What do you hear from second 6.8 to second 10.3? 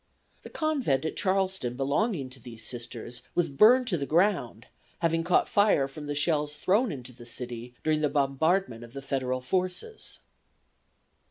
into the city during the bombardment of the Federal forces.